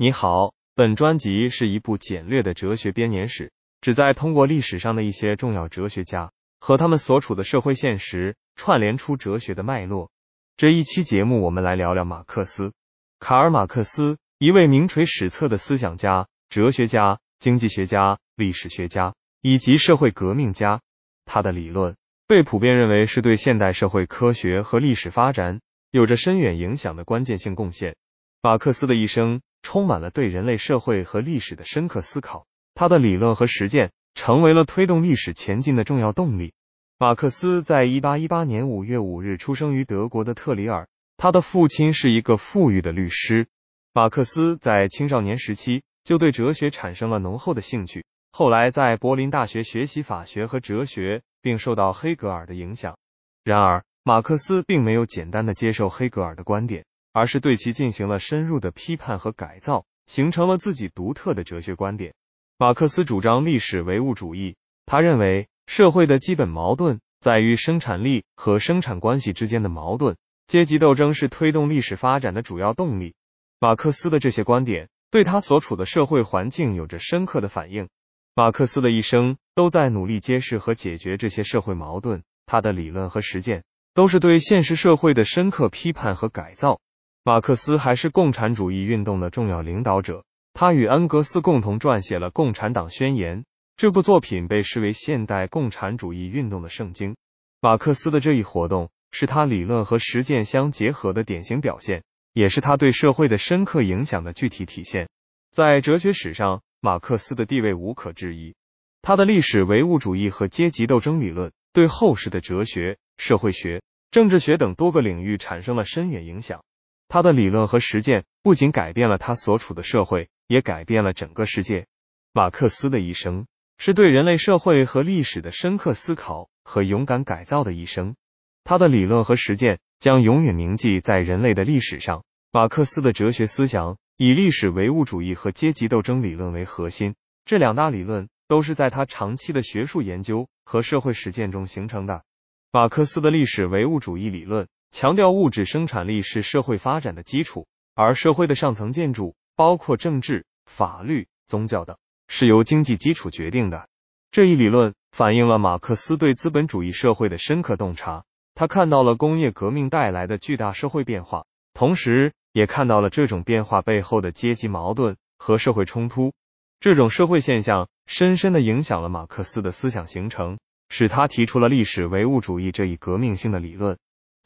[0.00, 3.50] 你好，本专辑是一部简略的哲学编年史，
[3.80, 10.12] 旨在通过历史上的一些重要哲学家和他们所处的社会现实，串联出哲学的脉络。
[10.56, 12.70] 这一期节目，我们来聊聊马克思。
[13.18, 20.80] 卡尔·马克思，一位名垂史册的思想家、哲学家、经济学家、历史学家以及社会革命家。
[21.24, 21.96] 他的理论
[22.28, 25.60] 被普遍认为是对现代社会科学和历史发展
[25.90, 27.96] 有着深远影响的关键性贡献。
[28.40, 29.40] 马克思的一生。
[29.68, 36.54] 充满了对人类社会和历史的深刻思考，他的理论和实践成为了推动历史前进的重要动力。
[36.96, 43.46] 马克思在一八一八年五月五日出生于德国的特里尔，他的父亲是一个富裕的律师。
[43.92, 52.96] 马克思在青少年时期就对哲学产生了浓厚的兴趣，后来在柏林大学学习法学和哲学，并受到黑格尔的影响。
[53.44, 56.86] 然而，马克思并没有简单的接受黑格尔的观点。
[57.12, 62.14] 而是对其进行了深入的批判和改造，形成了自己独特的哲学观点。
[62.58, 64.56] 马克思主张历史唯物主义，
[64.86, 73.14] 他认为社会的基本矛盾在于生产力和生产关系之间的矛盾，阶级斗争是推动历史发展的主要动力。
[73.60, 77.88] 马克思的这些观点对他所处的社会环境有着深刻的反应。
[78.34, 86.80] 马克思的一生都在努力揭示和解决这些社会矛盾，他的理论和实践都是对现实社会的深刻批判和改造。
[87.28, 93.40] 马克思还是共产主义运动的重要领导者，他与恩格斯共同撰写了《共产党宣言》，
[93.76, 97.16] 这部作品被视为现代共产主义运动的圣经。
[97.60, 105.10] 马克思的这一活动是他理论和实践相结合的典型表现，也是他对社会的深刻影响的具体体现。
[105.52, 108.54] 在哲学史上，马克思的地位无可置疑，
[109.02, 116.62] 他的历史唯物主义和阶级斗争理论对后世的哲学、社会学、政治学等多个领域产生了深远影响。
[117.08, 121.86] 他的理论和实践不仅改变了他所处的社会，也改变了整个世界。
[122.34, 123.46] 马克思的一生
[123.78, 128.14] 是对人类社会和历史的深刻思考和勇敢改造的一生。
[128.62, 132.24] 他的理论和实践将永远铭记在人类的历史上。
[132.52, 137.14] 马克思的哲学思想以历史唯物主义和阶级斗争理论为核心，
[137.46, 142.22] 这两大理论都是在他长期的学术研究和社会实践中形成的。
[142.70, 144.68] 马克思的历史唯物主义理论。
[144.90, 153.88] 强调物质生产力是社会发展的基础，而社会的上层建筑，包括政治、法律、宗教等，是由经济基础决定的。
[154.30, 158.24] 这一理论反映了马克思对资本主义社会的深刻洞察。
[158.54, 161.44] 他看到了工业革命带来的巨大社会变化，
[161.74, 166.32] 同时也看到了这种变化背后的阶级矛盾和社会冲突。
[166.80, 173.96] 这种社会现象深深的影响了马克思的思想形成，使他提出了历史唯物主义这一革命性的理论。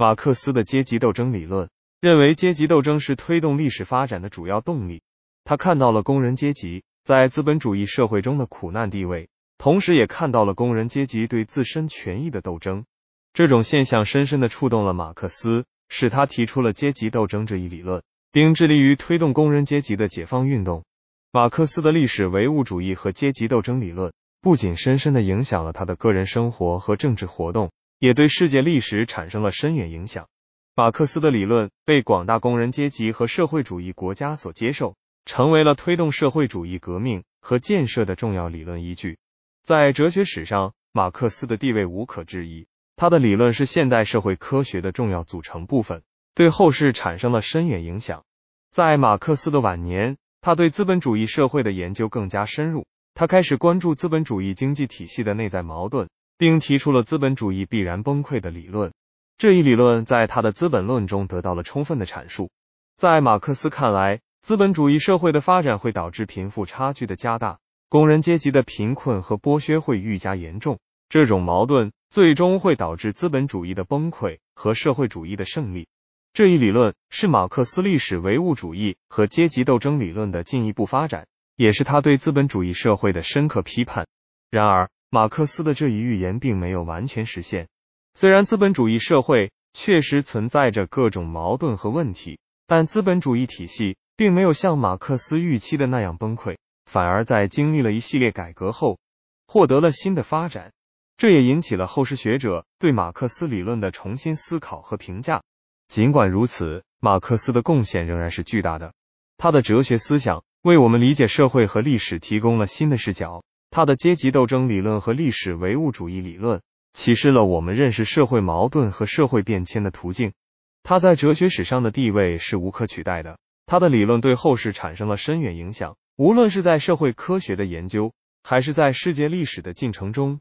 [0.03, 1.71] 马克思的阶级斗争理论
[2.01, 5.01] 认为，阶级斗争是推动历史发展的主要动力。
[5.45, 12.85] 他看到了工人阶级在资本主义社会中的苦难地位，同时也看到了工人阶级对自身权益的斗争。
[13.33, 18.03] 这种现象深深的触动了马克思，使他提出了阶级斗争这一理论，
[18.33, 20.83] 并致力于推动工人阶级的解放运动。
[21.31, 27.71] 马克思的历史唯物主义和阶级斗争理论不仅深深的影响了他的个人生活和政治活动。
[28.03, 30.27] 也对世界历史产生了深远影响。
[30.75, 39.19] 马克思的理论被广大工人阶级和社会主义国家所接受，成为了推动社会主义革命和建设的重要理论依据。
[39.63, 42.67] 在哲学史上，马克思的地位无可置疑。
[42.97, 46.03] 他的理论是现代社会科学的重要组成部分，
[46.35, 48.25] 对后世产生了深远影响。
[48.73, 52.85] 在马克思的晚年，他对资本主义社会的研究更加深入，
[53.15, 56.09] 他开始关注资本主义经济体系的内在矛盾。
[56.39, 58.93] 并提出了资本主义必然崩溃的理论。
[59.39, 62.51] 这一理论在他的《资本论》中得到了充分的阐述。
[62.97, 70.79] 在马克思看来，资本主义社会的发展会导致贫富差距的加大，工人阶级的贫困和剥削会愈加严重。
[71.09, 75.87] 这种矛盾最终会导致资本主义的崩溃和社会主义的胜利。
[76.33, 81.27] 这一理论是马克思历史唯物主义和阶级斗争理论的进一步发展，
[81.57, 84.07] 也是他对资本主义社会的深刻批判。
[84.51, 87.69] 然而，马克思的这一预言并没有完全实现。
[88.15, 96.57] 虽然资本主义社会确实存在着各种矛盾和问题，但资本主义体系并没有像马克思预期的那样崩溃，
[96.87, 98.99] 反而在经历了一系列改革后，
[99.47, 100.73] 获得了新的发展。
[101.19, 105.43] 这也引起了后世学者对马克思理论的重新思考和评价。
[105.89, 108.95] 尽管如此，马克思的贡献仍然是巨大的。
[109.37, 113.43] 他的哲学思想为我们理解社会和历史提供了新的视角。
[113.73, 116.61] 他的阶级斗争理论和历史唯物主义理论
[116.93, 120.35] 启示了我们认识社会矛盾和社会变迁的途径。
[120.83, 123.39] 他在哲学史上的地位是无可取代的。
[123.65, 130.41] 他的理论对后世产生了深远影响，无论是在社会科学的研究，还是在世界历史的进程中，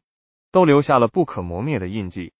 [0.50, 2.32] 都留下了不可磨灭的印记。